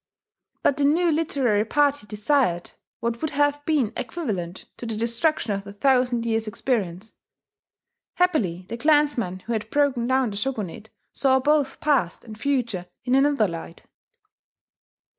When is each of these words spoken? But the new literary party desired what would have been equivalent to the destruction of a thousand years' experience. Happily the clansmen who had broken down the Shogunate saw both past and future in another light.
But 0.63 0.77
the 0.77 0.83
new 0.83 1.11
literary 1.11 1.63
party 1.63 2.07
desired 2.07 2.71
what 3.01 3.21
would 3.21 3.29
have 3.29 3.63
been 3.67 3.93
equivalent 3.95 4.65
to 4.77 4.87
the 4.87 4.95
destruction 4.97 5.53
of 5.53 5.67
a 5.67 5.73
thousand 5.73 6.25
years' 6.25 6.47
experience. 6.47 7.13
Happily 8.15 8.65
the 8.67 8.77
clansmen 8.77 9.41
who 9.41 9.53
had 9.53 9.69
broken 9.69 10.07
down 10.07 10.31
the 10.31 10.37
Shogunate 10.37 10.89
saw 11.13 11.39
both 11.39 11.79
past 11.81 12.25
and 12.25 12.35
future 12.35 12.87
in 13.05 13.13
another 13.13 13.47
light. 13.47 13.83